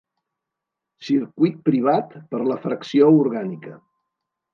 Circuit 1.09 1.59
privat 1.69 2.15
per 2.31 2.39
la 2.47 2.57
Fracció 2.65 3.11
Orgànica. 3.19 3.75